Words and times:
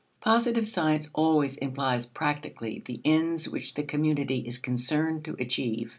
Positive 0.19 0.67
science 0.67 1.07
always 1.13 1.57
implies 1.57 2.07
practically 2.07 2.81
the 2.83 2.99
ends 3.05 3.47
which 3.47 3.75
the 3.75 3.83
community 3.83 4.39
is 4.39 4.57
concerned 4.57 5.25
to 5.25 5.35
achieve. 5.39 5.89